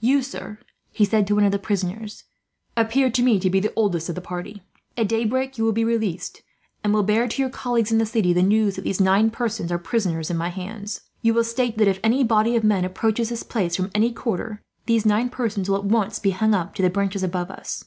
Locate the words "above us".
17.22-17.84